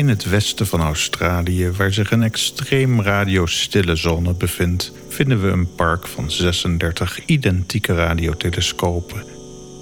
In 0.00 0.08
het 0.08 0.28
westen 0.28 0.66
van 0.66 0.80
Australië, 0.80 1.70
waar 1.70 1.92
zich 1.92 2.10
een 2.10 2.22
extreem 2.22 3.02
radiostille 3.02 3.96
zone 3.96 4.34
bevindt, 4.34 4.92
vinden 5.08 5.42
we 5.42 5.48
een 5.48 5.74
park 5.74 6.06
van 6.06 6.30
36 6.30 7.24
identieke 7.24 7.94
radiotelescopen. 7.94 9.24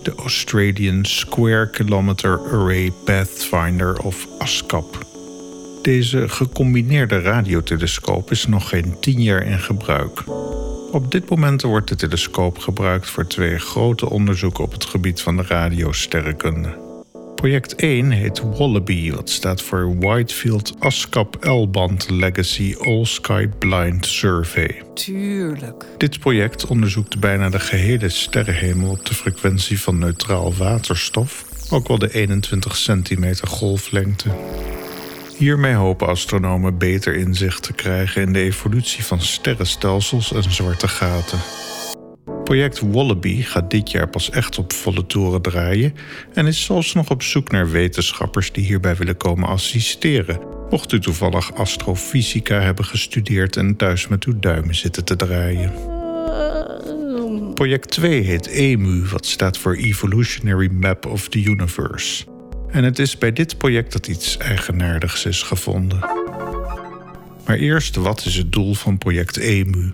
De 0.02 0.12
Australian 0.16 1.04
Square 1.04 1.70
Kilometer 1.70 2.38
Array 2.38 2.92
Pathfinder 3.04 3.98
of 4.02 4.26
ASCAP. 4.38 5.06
Deze 5.82 6.28
gecombineerde 6.28 7.20
radiotelescoop 7.20 8.30
is 8.30 8.46
nog 8.46 8.68
geen 8.68 8.96
10 9.00 9.22
jaar 9.22 9.46
in 9.46 9.60
gebruik. 9.60 10.24
Op 10.92 11.10
dit 11.10 11.28
moment 11.28 11.62
wordt 11.62 11.88
de 11.88 11.96
telescoop 11.96 12.58
gebruikt 12.58 13.10
voor 13.10 13.26
twee 13.26 13.58
grote 13.58 14.10
onderzoeken 14.10 14.64
op 14.64 14.72
het 14.72 14.84
gebied 14.84 15.20
van 15.20 15.36
de 15.36 15.42
radiosterrenkunde. 15.42 16.87
Project 17.38 17.74
1 17.74 18.10
heet 18.10 18.40
Wallaby, 18.40 19.12
wat 19.12 19.30
staat 19.30 19.62
voor 19.62 19.98
Whitefield 19.98 20.74
ASCAP 20.78 21.44
L-band 21.44 22.10
Legacy 22.10 22.74
All 22.78 23.04
Sky 23.04 23.46
Blind 23.58 24.06
Survey. 24.06 24.82
Tuurlijk. 24.94 25.84
Dit 25.98 26.18
project 26.18 26.66
onderzoekt 26.66 27.20
bijna 27.20 27.48
de 27.50 27.60
gehele 27.60 28.08
sterrenhemel 28.08 28.90
op 28.90 29.06
de 29.06 29.14
frequentie 29.14 29.80
van 29.80 29.98
neutraal 29.98 30.54
waterstof, 30.54 31.44
ook 31.70 31.88
wel 31.88 31.98
de 31.98 32.14
21 32.14 32.76
centimeter 32.76 33.48
golflengte. 33.48 34.28
Hiermee 35.36 35.74
hopen 35.74 36.08
astronomen 36.08 36.78
beter 36.78 37.14
inzicht 37.14 37.62
te 37.62 37.72
krijgen 37.72 38.22
in 38.22 38.32
de 38.32 38.40
evolutie 38.40 39.04
van 39.04 39.20
sterrenstelsels 39.20 40.32
en 40.32 40.52
zwarte 40.52 40.88
gaten. 40.88 41.38
Project 42.48 42.80
Wallaby 42.80 43.42
gaat 43.42 43.70
dit 43.70 43.90
jaar 43.90 44.08
pas 44.08 44.30
echt 44.30 44.58
op 44.58 44.72
volle 44.72 45.06
toeren 45.06 45.42
draaien 45.42 45.94
en 46.34 46.46
is 46.46 46.64
zelfs 46.64 46.94
nog 46.94 47.10
op 47.10 47.22
zoek 47.22 47.50
naar 47.50 47.70
wetenschappers 47.70 48.52
die 48.52 48.64
hierbij 48.64 48.96
willen 48.96 49.16
komen 49.16 49.48
assisteren. 49.48 50.40
Mocht 50.70 50.92
u 50.92 51.00
toevallig 51.00 51.54
astrofysica 51.54 52.60
hebben 52.60 52.84
gestudeerd 52.84 53.56
en 53.56 53.76
thuis 53.76 54.08
met 54.08 54.24
uw 54.24 54.38
duimen 54.38 54.74
zitten 54.74 55.04
te 55.04 55.16
draaien. 55.16 55.72
Project 57.54 57.90
2 57.90 58.20
heet 58.20 58.46
EMU, 58.46 59.04
wat 59.06 59.26
staat 59.26 59.58
voor 59.58 59.74
Evolutionary 59.74 60.70
Map 60.72 61.06
of 61.06 61.28
the 61.28 61.42
Universe. 61.42 62.24
En 62.70 62.84
het 62.84 62.98
is 62.98 63.18
bij 63.18 63.32
dit 63.32 63.58
project 63.58 63.92
dat 63.92 64.06
iets 64.06 64.36
eigenaardigs 64.36 65.24
is 65.24 65.42
gevonden. 65.42 65.98
Maar 67.46 67.56
eerst, 67.56 67.96
wat 67.96 68.24
is 68.24 68.34
het 68.34 68.52
doel 68.52 68.74
van 68.74 68.98
project 68.98 69.36
EMU? 69.36 69.92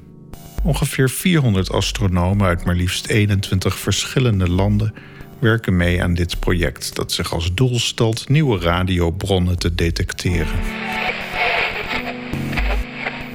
Ongeveer 0.65 1.11
400 1.11 1.71
astronomen 1.71 2.47
uit 2.47 2.65
maar 2.65 2.75
liefst 2.75 3.07
21 3.07 3.79
verschillende 3.79 4.51
landen 4.51 4.95
werken 5.39 5.77
mee 5.77 6.03
aan 6.03 6.15
dit 6.15 6.39
project 6.41 6.97
dat 6.97 7.13
zich 7.13 7.33
als 7.33 7.55
doel 7.55 7.79
stelt 7.79 8.29
nieuwe 8.29 8.59
radiobronnen 8.59 9.59
te 9.59 9.75
detecteren. 9.75 10.59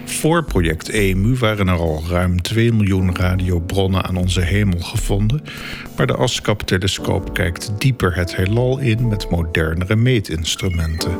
Voor 0.06 0.44
project 0.44 0.90
EMU 0.90 1.36
waren 1.36 1.68
er 1.68 1.80
al 1.80 2.04
ruim 2.10 2.42
2 2.42 2.74
miljoen 2.74 3.16
radiobronnen 3.16 4.04
aan 4.04 4.18
onze 4.18 4.42
hemel 4.42 4.80
gevonden, 4.80 5.44
maar 5.98 6.08
de 6.08 6.16
ASCAP-telescoop 6.16 7.34
kijkt 7.34 7.72
dieper 7.78 8.16
het 8.16 8.36
heelal 8.36 8.80
in 8.80 9.08
met 9.08 9.30
modernere 9.30 9.96
meetinstrumenten. 9.96 11.18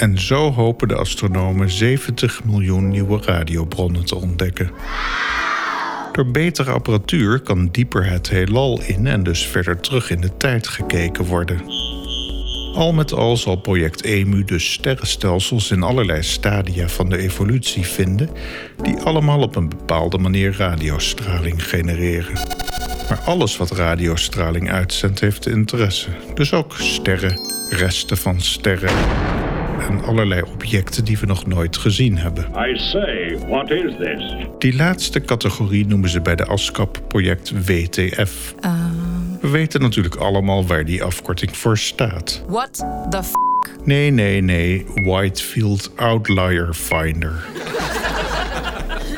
En 0.00 0.18
zo 0.18 0.52
hopen 0.52 0.88
de 0.88 0.94
astronomen 0.94 1.70
70 1.70 2.44
miljoen 2.44 2.88
nieuwe 2.88 3.20
radiobronnen 3.24 4.04
te 4.04 4.14
ontdekken. 4.14 4.70
Door 6.12 6.30
betere 6.30 6.70
apparatuur 6.70 7.40
kan 7.40 7.68
dieper 7.72 8.10
het 8.10 8.30
heelal 8.30 8.80
in 8.82 9.06
en 9.06 9.22
dus 9.22 9.46
verder 9.46 9.80
terug 9.80 10.10
in 10.10 10.20
de 10.20 10.36
tijd 10.36 10.68
gekeken 10.68 11.24
worden. 11.24 11.60
Al 12.74 12.92
met 12.92 13.12
al 13.12 13.36
zal 13.36 13.56
project 13.56 14.02
EMU 14.02 14.44
dus 14.44 14.72
sterrenstelsels 14.72 15.70
in 15.70 15.82
allerlei 15.82 16.22
stadia 16.22 16.88
van 16.88 17.08
de 17.08 17.18
evolutie 17.18 17.86
vinden, 17.86 18.30
die 18.82 18.96
allemaal 18.96 19.40
op 19.40 19.56
een 19.56 19.68
bepaalde 19.68 20.18
manier 20.18 20.56
radiostraling 20.56 21.68
genereren. 21.68 22.34
Maar 23.08 23.20
alles 23.24 23.56
wat 23.56 23.70
radiostraling 23.70 24.70
uitzendt 24.70 25.20
heeft 25.20 25.46
interesse, 25.46 26.08
dus 26.34 26.52
ook 26.52 26.74
sterren, 26.78 27.40
resten 27.70 28.16
van 28.16 28.40
sterren 28.40 28.92
en 29.88 30.04
allerlei 30.04 30.42
objecten 30.42 31.04
die 31.04 31.18
we 31.18 31.26
nog 31.26 31.46
nooit 31.46 31.76
gezien 31.76 32.18
hebben. 32.18 32.44
I 32.44 32.78
say, 32.78 33.38
what 33.48 33.70
is 33.70 33.96
this? 33.98 34.34
Die 34.58 34.76
laatste 34.76 35.20
categorie 35.20 35.86
noemen 35.86 36.08
ze 36.08 36.20
bij 36.20 36.36
de 36.36 36.46
ASCAP-project 36.46 37.52
WTF. 37.66 38.54
We 39.40 39.48
weten 39.48 39.80
natuurlijk 39.80 40.14
allemaal 40.14 40.66
waar 40.66 40.84
die 40.84 41.02
afkorting 41.02 41.56
voor 41.56 41.78
staat. 41.78 42.44
What 42.46 42.84
the 43.10 43.22
f? 43.22 43.30
Nee, 43.84 44.10
nee, 44.10 44.40
nee. 44.40 44.86
Whitefield 44.94 45.92
Outlier 45.96 46.68
Finder. 46.72 47.44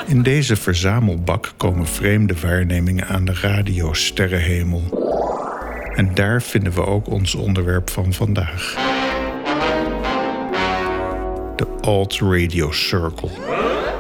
In 0.06 0.22
deze 0.22 0.56
verzamelbak 0.56 1.52
komen 1.56 1.86
vreemde 1.86 2.34
waarnemingen 2.40 3.06
aan 3.06 3.24
de 3.24 3.34
radiosterrenhemel. 3.40 4.82
En 5.94 6.14
daar 6.14 6.42
vinden 6.42 6.72
we 6.72 6.86
ook 6.86 7.06
ons 7.06 7.34
onderwerp 7.34 7.90
van 7.90 8.12
vandaag. 8.12 8.76
De 11.62 11.68
Alt 11.80 12.18
Radio 12.20 12.72
Circle. 12.72 13.28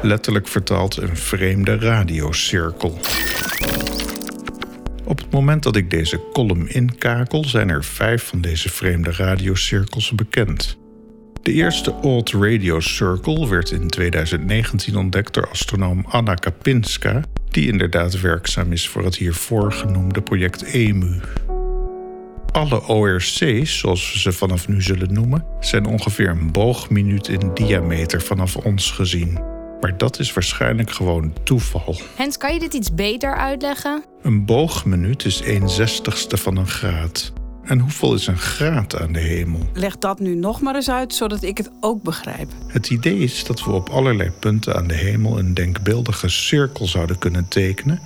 Letterlijk 0.02 0.48
vertaald 0.48 0.96
een 0.96 1.16
vreemde 1.16 1.78
radiocirkel. 1.78 2.98
Op 5.04 5.18
het 5.18 5.30
moment 5.30 5.62
dat 5.62 5.76
ik 5.76 5.90
deze 5.90 6.20
column 6.32 6.68
inkakel, 6.68 7.44
zijn 7.44 7.70
er 7.70 7.84
vijf 7.84 8.22
van 8.22 8.40
deze 8.40 8.68
vreemde 8.68 9.12
radiocirkels 9.12 10.12
bekend. 10.12 10.76
De 11.42 11.52
eerste 11.52 11.92
Old 11.92 12.32
Radio 12.32 12.80
Circle 12.80 13.48
werd 13.48 13.70
in 13.70 13.88
2019 13.88 14.96
ontdekt 14.96 15.34
door 15.34 15.48
astronoom 15.48 16.04
Anna 16.08 16.34
Kapinska, 16.34 17.22
die 17.50 17.68
inderdaad 17.68 18.20
werkzaam 18.20 18.72
is 18.72 18.88
voor 18.88 19.04
het 19.04 19.16
hiervoor 19.16 19.72
genoemde 19.72 20.22
project 20.22 20.62
EMU. 20.62 21.20
Alle 22.52 22.86
ORC's, 22.86 23.78
zoals 23.78 24.12
we 24.12 24.18
ze 24.18 24.32
vanaf 24.32 24.68
nu 24.68 24.82
zullen 24.82 25.12
noemen, 25.12 25.44
zijn 25.60 25.86
ongeveer 25.86 26.28
een 26.28 26.52
boogminuut 26.52 27.28
in 27.28 27.50
diameter 27.54 28.22
vanaf 28.22 28.56
ons 28.56 28.90
gezien. 28.90 29.38
Maar 29.80 29.98
dat 29.98 30.18
is 30.18 30.32
waarschijnlijk 30.32 30.90
gewoon 30.90 31.32
toeval. 31.42 31.96
Hens, 32.16 32.36
kan 32.36 32.52
je 32.52 32.58
dit 32.58 32.74
iets 32.74 32.94
beter 32.94 33.36
uitleggen? 33.36 34.04
Een 34.22 34.44
boogminuut 34.44 35.24
is 35.24 35.40
1 35.42 35.68
zestigste 35.68 36.36
van 36.36 36.56
een 36.56 36.68
graad. 36.68 37.32
En 37.62 37.78
hoeveel 37.78 38.14
is 38.14 38.26
een 38.26 38.38
graad 38.38 39.00
aan 39.00 39.12
de 39.12 39.20
hemel? 39.20 39.60
Leg 39.72 39.98
dat 39.98 40.20
nu 40.20 40.34
nog 40.34 40.60
maar 40.60 40.74
eens 40.74 40.90
uit, 40.90 41.14
zodat 41.14 41.42
ik 41.42 41.58
het 41.58 41.70
ook 41.80 42.02
begrijp. 42.02 42.48
Het 42.66 42.90
idee 42.90 43.18
is 43.18 43.44
dat 43.44 43.64
we 43.64 43.70
op 43.70 43.88
allerlei 43.88 44.30
punten 44.30 44.76
aan 44.76 44.86
de 44.86 44.94
hemel 44.94 45.38
een 45.38 45.54
denkbeeldige 45.54 46.28
cirkel 46.28 46.86
zouden 46.86 47.18
kunnen 47.18 47.48
tekenen, 47.48 48.00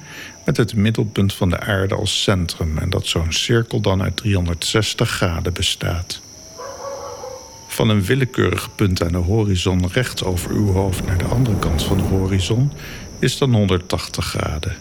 met 0.46 0.56
het 0.56 0.74
middelpunt 0.74 1.34
van 1.34 1.50
de 1.50 1.60
aarde 1.60 1.94
als 1.94 2.22
centrum, 2.22 2.78
en 2.78 2.90
dat 2.90 3.06
zo'n 3.06 3.32
cirkel 3.32 3.80
dan 3.80 4.02
uit 4.02 4.16
360 4.16 5.10
graden 5.10 5.52
bestaat. 5.52 6.20
Van 7.68 7.88
een 7.88 8.04
willekeurig 8.04 8.74
punt 8.74 9.02
aan 9.02 9.12
de 9.12 9.18
horizon 9.18 9.88
recht 9.88 10.24
over 10.24 10.50
uw 10.50 10.72
hoofd 10.72 11.06
naar 11.06 11.18
de 11.18 11.24
andere 11.24 11.58
kant 11.58 11.82
van 11.82 11.96
de 11.96 12.02
horizon 12.02 12.72
is 13.18 13.38
dan 13.38 13.54
180 13.54 14.24
graden. 14.24 14.76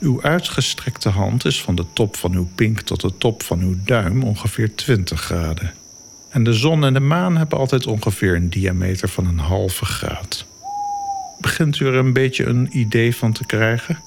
Uw 0.00 0.22
uitgestrekte 0.22 1.08
hand 1.08 1.44
is 1.44 1.62
van 1.62 1.74
de 1.74 1.84
top 1.92 2.16
van 2.16 2.32
uw 2.32 2.48
pink 2.54 2.80
tot 2.80 3.00
de 3.00 3.12
top 3.18 3.42
van 3.42 3.60
uw 3.60 3.76
duim 3.84 4.22
ongeveer 4.22 4.74
20 4.74 5.20
graden. 5.20 5.72
En 6.28 6.44
de 6.44 6.52
zon 6.52 6.84
en 6.84 6.92
de 6.92 7.00
maan 7.00 7.36
hebben 7.36 7.58
altijd 7.58 7.86
ongeveer 7.86 8.34
een 8.34 8.50
diameter 8.50 9.08
van 9.08 9.26
een 9.26 9.38
halve 9.38 9.84
graad. 9.84 10.46
Begint 11.40 11.80
u 11.80 11.86
er 11.86 11.94
een 11.94 12.12
beetje 12.12 12.44
een 12.44 12.68
idee 12.78 13.16
van 13.16 13.32
te 13.32 13.46
krijgen? 13.46 14.05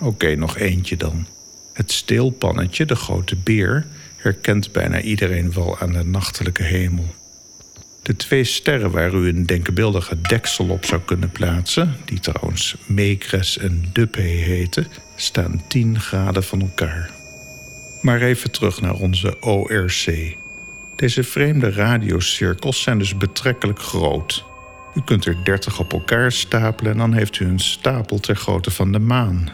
Oké, 0.00 0.34
nog 0.34 0.56
eentje 0.56 0.96
dan. 0.96 1.26
Het 1.72 1.92
steelpannetje, 1.92 2.84
de 2.84 2.94
grote 2.94 3.36
beer, 3.36 3.86
herkent 4.16 4.72
bijna 4.72 5.00
iedereen 5.00 5.52
wel 5.52 5.78
aan 5.78 5.92
de 5.92 6.04
nachtelijke 6.04 6.62
hemel. 6.62 7.14
De 8.02 8.16
twee 8.16 8.44
sterren 8.44 8.90
waar 8.90 9.14
u 9.14 9.28
een 9.28 9.46
denkbeeldige 9.46 10.20
deksel 10.20 10.68
op 10.68 10.84
zou 10.84 11.00
kunnen 11.00 11.30
plaatsen, 11.30 11.96
die 12.04 12.20
trouwens 12.20 12.76
Meekres 12.86 13.58
en 13.58 13.84
Duppe 13.92 14.20
heten, 14.20 14.86
staan 15.16 15.62
10 15.68 16.00
graden 16.00 16.42
van 16.42 16.60
elkaar. 16.60 17.10
Maar 18.02 18.20
even 18.20 18.50
terug 18.50 18.80
naar 18.80 18.94
onze 18.94 19.40
ORC. 19.40 20.36
Deze 20.96 21.22
vreemde 21.22 21.70
radiocirkels 21.70 22.82
zijn 22.82 22.98
dus 22.98 23.16
betrekkelijk 23.16 23.78
groot. 23.78 24.44
U 24.94 25.00
kunt 25.04 25.26
er 25.26 25.44
30 25.44 25.78
op 25.78 25.92
elkaar 25.92 26.32
stapelen 26.32 26.92
en 26.92 26.98
dan 26.98 27.12
heeft 27.12 27.38
u 27.38 27.44
een 27.44 27.58
stapel 27.60 28.20
ter 28.20 28.36
grootte 28.36 28.70
van 28.70 28.92
de 28.92 28.98
maan. 28.98 29.52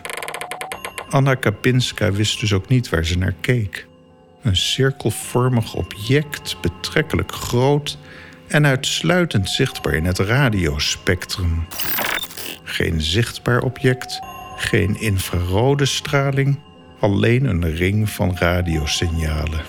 Anna 1.15 1.35
Kapinska 1.35 2.13
wist 2.13 2.41
dus 2.41 2.53
ook 2.53 2.69
niet 2.69 2.89
waar 2.89 3.05
ze 3.05 3.19
naar 3.19 3.35
keek. 3.41 3.87
Een 4.43 4.57
cirkelvormig 4.57 5.75
object, 5.75 6.57
betrekkelijk 6.61 7.33
groot 7.33 7.99
en 8.49 8.67
uitsluitend 8.67 9.49
zichtbaar 9.49 9.95
in 9.95 10.05
het 10.05 10.19
radiospectrum. 10.19 11.67
Geen 12.63 13.01
zichtbaar 13.01 13.63
object, 13.63 14.21
geen 14.57 15.01
infrarode 15.01 15.87
straling, 15.87 16.59
alleen 17.01 17.45
een 17.45 17.75
ring 17.75 18.11
van 18.11 18.37
radiosignalen. 18.39 19.63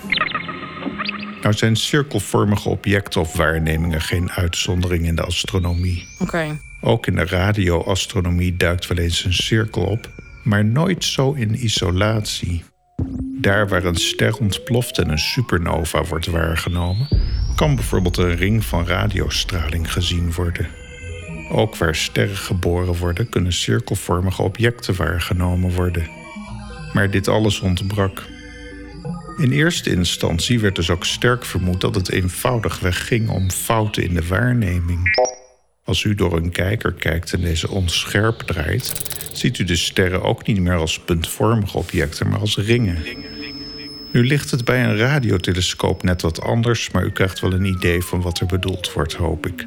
Nou 1.42 1.54
zijn 1.54 1.76
cirkelvormige 1.76 2.68
objecten 2.68 3.20
of 3.20 3.36
waarnemingen 3.36 4.00
geen 4.00 4.30
uitzondering 4.30 5.06
in 5.06 5.14
de 5.14 5.22
astronomie. 5.22 6.06
Oké. 6.18 6.58
Ook 6.80 7.06
in 7.06 7.14
de 7.14 7.24
radioastronomie 7.24 8.56
duikt 8.56 8.86
wel 8.86 8.98
eens 8.98 9.24
een 9.24 9.34
cirkel 9.34 9.82
op, 9.82 10.10
maar 10.46 10.64
nooit 10.64 11.04
zo 11.04 11.32
in 11.32 11.64
isolatie. 11.64 12.64
Daar 13.40 13.68
waar 13.68 13.84
een 13.84 13.96
ster 13.96 14.36
ontploft 14.36 14.98
en 14.98 15.08
een 15.08 15.18
supernova 15.18 16.04
wordt 16.04 16.26
waargenomen, 16.26 17.08
kan 17.56 17.74
bijvoorbeeld 17.74 18.16
een 18.16 18.36
ring 18.36 18.64
van 18.64 18.86
radiostraling 18.86 19.92
gezien 19.92 20.32
worden. 20.32 20.68
Ook 21.50 21.76
waar 21.76 21.94
sterren 21.94 22.36
geboren 22.36 22.96
worden, 22.96 23.28
kunnen 23.28 23.52
cirkelvormige 23.52 24.42
objecten 24.42 24.96
waargenomen 24.96 25.74
worden. 25.74 26.08
Maar 26.92 27.10
dit 27.10 27.28
alles 27.28 27.60
ontbrak. 27.60 28.26
In 29.36 29.50
eerste 29.50 29.90
instantie 29.90 30.60
werd 30.60 30.76
dus 30.76 30.90
ook 30.90 31.04
sterk 31.04 31.44
vermoed 31.44 31.80
dat 31.80 31.94
het 31.94 32.10
eenvoudigweg 32.10 33.06
ging 33.06 33.28
om 33.28 33.50
fouten 33.50 34.02
in 34.02 34.14
de 34.14 34.26
waarneming. 34.26 35.25
Als 35.86 36.04
u 36.04 36.14
door 36.14 36.36
een 36.36 36.50
kijker 36.50 36.92
kijkt 36.92 37.32
en 37.32 37.40
deze 37.40 37.70
onscherp 37.70 38.38
draait, 38.38 38.92
ziet 39.32 39.58
u 39.58 39.64
de 39.64 39.76
sterren 39.76 40.22
ook 40.22 40.46
niet 40.46 40.60
meer 40.60 40.76
als 40.76 41.00
puntvormige 41.00 41.78
objecten, 41.78 42.28
maar 42.28 42.38
als 42.38 42.56
ringen. 42.56 42.98
Nu 44.12 44.26
ligt 44.26 44.50
het 44.50 44.64
bij 44.64 44.84
een 44.84 44.96
radiotelescoop 44.96 46.02
net 46.02 46.22
wat 46.22 46.42
anders, 46.42 46.90
maar 46.90 47.04
u 47.04 47.10
krijgt 47.10 47.40
wel 47.40 47.52
een 47.52 47.64
idee 47.64 48.02
van 48.02 48.20
wat 48.20 48.40
er 48.40 48.46
bedoeld 48.46 48.92
wordt, 48.92 49.14
hoop 49.14 49.46
ik. 49.46 49.66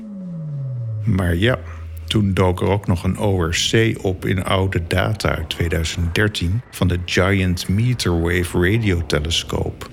Maar 1.03 1.35
ja, 1.35 1.59
toen 2.07 2.33
dook 2.33 2.61
er 2.61 2.67
ook 2.67 2.87
nog 2.87 3.03
een 3.03 3.19
ORC 3.19 3.97
op 4.01 4.25
in 4.25 4.43
oude 4.43 4.87
data 4.87 5.35
uit 5.35 5.49
2013 5.49 6.61
van 6.71 6.87
de 6.87 6.99
Giant 7.05 7.67
Meter 7.67 8.21
Wave 8.21 8.71
Radiotelescoop. 8.71 9.89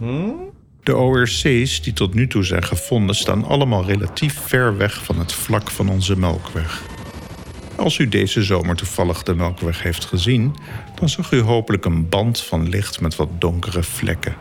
De 0.87 0.97
ORC's 0.97 1.83
die 1.83 1.93
tot 1.93 2.15
nu 2.15 2.27
toe 2.27 2.45
zijn 2.45 2.65
gevonden 2.65 3.15
staan 3.15 3.45
allemaal 3.45 3.85
relatief 3.85 4.41
ver 4.41 4.77
weg 4.77 5.05
van 5.05 5.19
het 5.19 5.33
vlak 5.33 5.71
van 5.71 5.89
onze 5.89 6.19
Melkweg. 6.19 6.83
Als 7.77 7.99
u 7.99 8.09
deze 8.09 8.43
zomer 8.43 8.77
toevallig 8.77 9.23
de 9.23 9.35
Melkweg 9.35 9.83
heeft 9.83 10.05
gezien, 10.05 10.57
dan 10.95 11.09
zag 11.09 11.33
u 11.33 11.41
hopelijk 11.41 11.85
een 11.85 12.09
band 12.09 12.41
van 12.41 12.69
licht 12.69 13.01
met 13.01 13.17
wat 13.17 13.29
donkere 13.39 13.83
vlekken. 13.83 14.37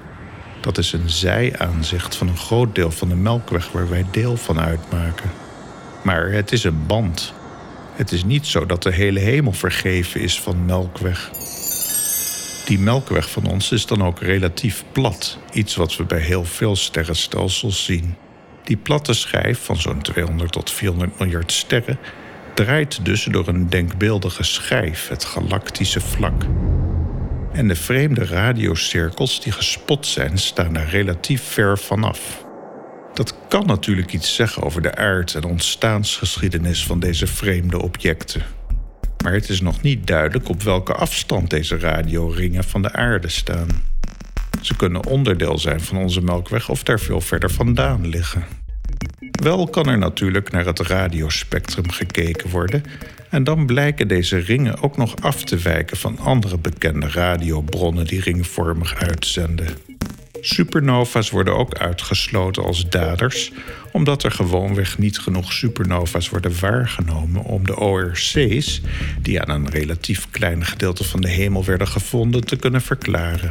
Dat 0.62 0.78
is 0.78 0.94
een 0.94 1.10
zijaanzicht 1.10 2.16
van 2.16 2.28
een 2.28 2.38
groot 2.38 2.76
deel 2.76 2.92
van 2.92 3.10
de 3.10 3.16
Melkweg 3.16 3.72
waar 3.72 3.90
wij 3.90 4.06
deel 4.12 4.38
van 4.38 4.60
uitmaken. 4.60 5.32
Maar 6.04 6.32
het 6.32 6.52
is 6.52 6.64
een 6.64 6.86
band. 6.88 7.34
Het 7.96 8.12
is 8.12 8.24
niet 8.24 8.46
zo 8.46 8.66
dat 8.66 8.84
de 8.84 8.92
hele 8.92 9.20
hemel 9.20 9.54
vergeven 9.54 10.22
is 10.22 10.42
van 10.42 10.66
Melkweg. 10.66 11.32
Die 12.66 12.80
melkweg 12.80 13.30
van 13.30 13.46
ons 13.46 13.72
is 13.72 13.86
dan 13.86 14.04
ook 14.04 14.20
relatief 14.20 14.84
plat, 14.92 15.38
iets 15.52 15.76
wat 15.76 15.96
we 15.96 16.04
bij 16.04 16.20
heel 16.20 16.46
veel 16.46 16.76
sterrenstelsels 16.76 17.86
zien. 17.86 18.16
Die 18.64 18.78
platte 18.78 19.14
schijf 19.14 19.60
van 19.60 19.78
zo'n 19.78 20.02
200 20.02 20.52
tot 20.52 20.72
400 20.72 21.20
miljard 21.20 21.52
sterren 21.52 22.00
draait 22.54 23.06
dus 23.06 23.24
door 23.24 23.48
een 23.48 23.70
denkbeeldige 23.70 24.44
schijf, 24.44 25.08
het 25.08 25.26
galactische 25.26 26.02
vlak. 26.02 26.44
En 27.52 27.68
de 27.68 27.76
vreemde 27.76 28.26
radiocirkels 28.26 29.42
die 29.42 29.52
gespot 29.52 30.08
zijn, 30.08 30.38
staan 30.38 30.74
daar 30.74 30.90
relatief 30.90 31.44
ver 31.44 31.78
vanaf. 31.78 32.46
Dat 33.14 33.36
kan 33.48 33.66
natuurlijk 33.66 34.14
iets 34.14 34.36
zeggen 34.36 34.64
over 34.64 34.82
de 34.82 34.96
aard 34.96 35.36
en 35.36 35.44
ontstaansgeschiedenis 35.44 36.86
van 36.86 37.00
deze 37.00 37.28
vreemde 37.28 37.82
objecten. 37.82 38.55
Maar 39.24 39.34
het 39.34 39.50
is 39.50 39.62
nog 39.62 39.82
niet 39.82 40.08
duidelijk 40.08 40.50
op 40.50 40.64
welke 40.64 40.94
afstand 40.94 41.50
deze 41.50 41.80
radioringen 41.80 42.64
van 42.64 42.82
de 42.82 42.94
aarde 42.94 43.30
staan. 43.30 43.68
Ze 44.62 44.76
kunnen 44.76 45.06
onderdeel 45.06 45.58
zijn 45.58 45.82
van 45.82 45.98
onze 45.98 46.22
melkweg 46.22 46.70
of 46.70 46.84
daar 46.84 47.00
veel 47.00 47.22
verder 47.22 47.52
vandaan 47.52 48.08
liggen. 48.08 48.44
Wel 49.32 49.68
kan 49.68 49.88
er 49.88 49.98
natuurlijk 49.98 50.52
naar 50.52 50.66
het 50.66 50.80
radiospectrum 50.80 51.92
gekeken 51.92 52.50
worden 52.50 52.84
en 53.30 53.44
dan 53.44 53.66
blijken 53.66 54.08
deze 54.08 54.38
ringen 54.38 54.82
ook 54.82 54.98
nog 54.98 55.16
af 55.22 55.44
te 55.44 55.58
wijken 55.58 55.98
van 55.98 56.18
andere 56.18 56.58
bekende 56.58 57.10
radiobronnen 57.10 58.06
die 58.06 58.22
ringvormig 58.22 58.96
uitzenden. 58.96 59.68
Supernova's 60.46 61.30
worden 61.30 61.56
ook 61.56 61.74
uitgesloten 61.74 62.64
als 62.64 62.90
daders, 62.90 63.52
omdat 63.92 64.24
er 64.24 64.32
gewoonweg 64.32 64.98
niet 64.98 65.20
genoeg 65.20 65.54
supernova's 65.54 66.30
worden 66.30 66.60
waargenomen 66.60 67.44
om 67.44 67.66
de 67.66 67.80
ORC's, 67.80 68.82
die 69.22 69.42
aan 69.42 69.50
een 69.50 69.70
relatief 69.70 70.28
klein 70.32 70.66
gedeelte 70.66 71.04
van 71.04 71.22
de 71.22 71.30
hemel 71.30 71.66
werden 71.66 71.88
gevonden, 71.88 72.46
te 72.46 72.56
kunnen 72.56 72.82
verklaren. 72.82 73.50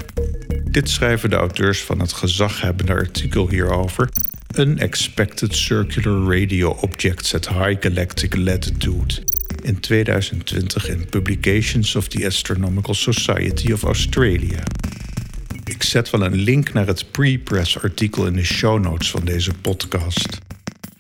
Dit 0.71 0.91
schrijven 0.91 1.31
de 1.31 1.37
auteurs 1.37 1.83
van 1.83 2.01
het 2.01 2.13
gezaghebbende 2.13 2.93
artikel 2.93 3.49
hierover. 3.49 4.09
Unexpected 4.57 5.57
Circular 5.57 6.41
Radio 6.41 6.71
Objects 6.71 7.35
at 7.35 7.49
High 7.49 7.77
Galactic 7.81 8.37
Latitude. 8.37 9.15
In 9.63 9.81
2020 9.81 10.89
in 10.89 11.07
Publications 11.11 11.97
of 11.97 12.09
the 12.09 12.27
Astronomical 12.27 12.95
Society 12.95 13.73
of 13.73 13.85
Australia. 13.85 14.63
Zet 15.95 16.11
wel 16.11 16.23
een 16.23 16.35
link 16.35 16.73
naar 16.73 16.87
het 16.87 17.11
pre-press 17.11 17.83
artikel 17.83 18.27
in 18.27 18.33
de 18.33 18.45
show 18.45 18.83
notes 18.83 19.11
van 19.11 19.25
deze 19.25 19.53
podcast. 19.55 20.39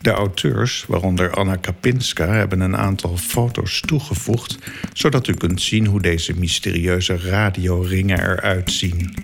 De 0.00 0.11
auteurs, 0.11 0.85
waaronder 0.88 1.31
Anna 1.31 1.56
Kapinska, 1.56 2.26
hebben 2.26 2.61
een 2.61 2.76
aantal 2.76 3.17
foto's 3.17 3.81
toegevoegd, 3.81 4.58
zodat 4.93 5.26
u 5.26 5.35
kunt 5.35 5.62
zien 5.62 5.87
hoe 5.87 6.00
deze 6.00 6.38
mysterieuze 6.38 7.17
radioringen 7.17 8.20
eruit 8.20 8.73
zien. 8.73 9.14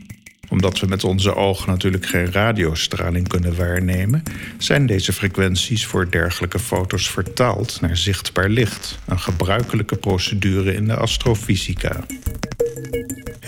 Omdat 0.49 0.81
we 0.81 0.87
met 0.87 1.05
onze 1.05 1.35
ogen 1.35 1.69
natuurlijk 1.69 2.07
geen 2.07 2.33
radiostraling 2.33 3.29
kunnen 3.29 3.57
waarnemen, 3.57 4.23
zijn 4.59 4.87
deze 4.87 5.13
frequenties 5.13 5.87
voor 5.87 6.11
dergelijke 6.11 6.59
foto's 6.59 7.11
vertaald 7.11 7.81
naar 7.81 7.97
zichtbaar 7.97 8.49
licht, 8.49 8.99
een 9.07 9.21
gebruikelijke 9.21 9.97
procedure 9.97 10.75
in 10.75 10.85
de 10.85 10.97
astrofysica. 10.97 12.05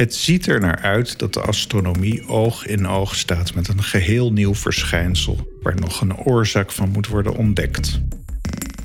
Het 0.03 0.15
ziet 0.15 0.47
er 0.47 0.61
naar 0.61 0.79
uit 0.79 1.19
dat 1.19 1.35
de 1.35 1.41
astronomie 1.41 2.29
oog 2.29 2.67
in 2.67 2.89
oog 2.89 3.15
staat 3.15 3.55
met 3.55 3.69
een 3.69 3.83
geheel 3.83 4.33
nieuw 4.33 4.55
verschijnsel, 4.55 5.59
waar 5.63 5.75
nog 5.77 6.01
een 6.01 6.17
oorzaak 6.17 6.73
van 6.73 6.89
moet 6.89 7.07
worden 7.07 7.35
ontdekt. 7.35 8.01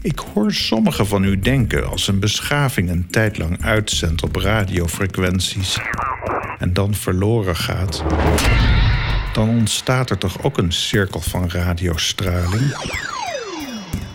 Ik 0.02 0.19
hoor 0.34 0.54
sommigen 0.54 1.08
van 1.08 1.24
u 1.24 1.40
denken 1.40 1.90
als 1.90 2.08
een 2.08 2.19
beschaving 2.19 2.90
een 2.90 3.08
tijd 3.10 3.38
lang 3.38 3.64
uitzendt 3.64 4.24
op 4.24 4.36
radiofrequenties 4.36 5.78
en 6.58 6.74
dan 6.74 6.94
verloren 6.94 7.56
gaat, 7.56 8.04
dan 9.34 9.50
ontstaat 9.50 10.10
er 10.10 10.18
toch 10.18 10.44
ook 10.44 10.58
een 10.58 10.72
cirkel 10.72 11.22
van 11.22 11.50
radiostraling? 11.50 12.77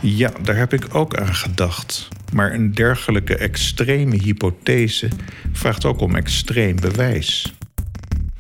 Ja, 0.01 0.31
daar 0.43 0.57
heb 0.57 0.73
ik 0.73 0.95
ook 0.95 1.17
aan 1.17 1.35
gedacht. 1.35 2.09
Maar 2.33 2.53
een 2.53 2.73
dergelijke 2.73 3.37
extreme 3.37 4.17
hypothese 4.17 5.09
vraagt 5.53 5.85
ook 5.85 6.01
om 6.01 6.15
extreem 6.15 6.81
bewijs. 6.81 7.55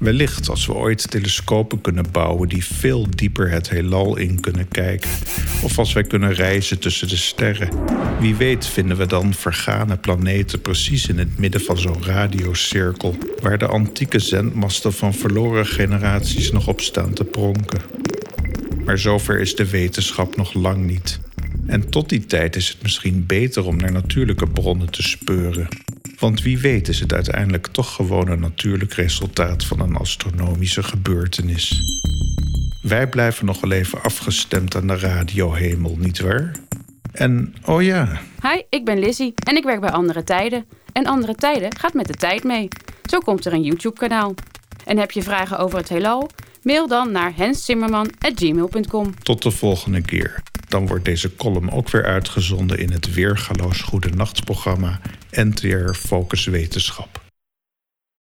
Wellicht 0.03 0.49
als 0.49 0.67
we 0.67 0.75
ooit 0.75 1.11
telescopen 1.11 1.81
kunnen 1.81 2.05
bouwen 2.13 2.49
die 2.49 2.65
veel 2.65 3.07
dieper 3.11 3.51
het 3.51 3.71
heelal 3.71 4.17
in 4.17 4.41
kunnen 4.41 4.69
kijken. 4.69 5.11
Of 5.63 5.79
als 5.79 5.93
wij 5.93 6.03
kunnen 6.03 6.33
reizen 6.33 6.79
tussen 6.79 7.09
de 7.09 7.17
sterren. 7.17 7.69
Wie 8.21 8.35
weet 8.35 8.67
vinden 8.67 8.97
we 8.97 9.07
dan 9.07 9.35
vergane 9.35 9.97
planeten 9.97 10.61
precies 10.61 11.09
in 11.09 11.19
het 11.19 11.39
midden 11.39 11.61
van 11.61 11.79
zo'n 11.79 12.05
radiocirkel. 12.05 13.17
Waar 13.41 13.59
de 13.59 13.67
antieke 13.67 14.19
zendmasten 14.19 14.93
van 14.93 15.15
verloren 15.15 15.67
generaties 15.67 16.53
nog 16.53 16.69
op 16.69 16.81
staan 16.81 17.13
te 17.13 17.25
pronken. 17.25 17.81
Maar 18.85 18.99
zover 18.99 19.41
is 19.41 19.55
de 19.55 19.71
wetenschap 19.71 20.37
nog 20.37 20.55
lang 20.55 20.87
niet. 20.87 21.21
En 21.73 21.91
tot 21.91 22.09
die 22.09 22.26
tijd 22.26 22.57
is 22.57 22.69
het 22.69 22.83
misschien 22.83 23.26
beter 23.26 23.67
om 23.67 23.76
naar 23.76 23.93
natuurlijke 23.93 24.47
bronnen 24.47 24.91
te 24.91 25.02
speuren. 25.02 25.69
Want 26.19 26.43
wie 26.43 26.59
weet 26.59 26.88
is 26.88 27.00
het 27.00 27.12
uiteindelijk 27.12 27.67
toch 27.67 27.95
gewoon 27.95 28.29
een 28.29 28.41
natuurlijk 28.41 28.93
resultaat 28.93 29.64
van 29.64 29.81
een 29.81 29.97
astronomische 29.97 30.83
gebeurtenis. 30.83 31.81
Wij 32.83 33.09
blijven 33.09 33.47
nog 33.47 33.61
wel 33.61 33.71
even 33.71 34.02
afgestemd 34.02 34.75
aan 34.75 34.87
de 34.87 34.99
radiohemel, 34.99 35.97
nietwaar? 35.99 36.52
En 37.12 37.55
oh 37.64 37.83
ja, 37.83 38.21
Hi, 38.43 38.62
ik 38.69 38.85
ben 38.85 38.99
Lizzie 38.99 39.35
en 39.47 39.57
ik 39.57 39.64
werk 39.64 39.81
bij 39.81 39.91
Andere 39.91 40.25
Tijden. 40.25 40.64
En 40.93 41.07
Andere 41.07 41.35
Tijden 41.35 41.76
gaat 41.76 41.95
met 41.95 42.07
de 42.07 42.14
tijd 42.14 42.45
mee. 42.45 42.69
Zo 43.05 43.19
komt 43.19 43.45
er 43.45 43.52
een 43.52 43.62
YouTube-kanaal. 43.62 44.35
En 44.85 44.99
heb 44.99 45.11
je 45.11 45.23
vragen 45.23 45.59
over 45.59 45.79
het 45.79 45.88
heelal? 45.88 46.31
Mail 46.62 46.88
dan 46.88 47.12
naar 47.12 47.33
henszimmerman.gmail.com. 47.37 49.14
tot 49.23 49.43
de 49.43 49.50
volgende 49.50 50.00
keer. 50.00 50.43
Dan 50.73 50.87
wordt 50.87 51.05
deze 51.05 51.37
column 51.37 51.71
ook 51.71 51.91
weer 51.91 52.05
uitgezonden 52.05 52.79
in 52.79 52.93
het 52.93 53.14
weergaloos 53.14 53.81
Goede 53.81 54.11
Nachtprogramma 54.11 55.00
NTR 55.31 55.93
Focus 55.93 56.45
Wetenschap. 56.45 57.22